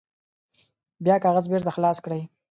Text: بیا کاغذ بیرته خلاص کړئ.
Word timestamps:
بیا 1.03 1.15
کاغذ 1.25 1.45
بیرته 1.51 1.71
خلاص 1.75 1.97
کړئ. 2.05 2.21